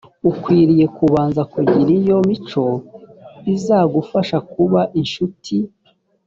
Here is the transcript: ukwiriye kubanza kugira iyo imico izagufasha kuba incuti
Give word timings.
ukwiriye 0.29 0.85
kubanza 0.97 1.41
kugira 1.53 1.89
iyo 1.99 2.17
imico 2.23 2.65
izagufasha 3.53 4.37
kuba 4.51 4.81
incuti 4.99 5.57